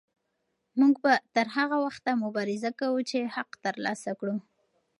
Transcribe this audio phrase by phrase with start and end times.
[0.79, 4.35] موږ به تر هغه وخته مبارزه کوو چې حق ترلاسه کړو.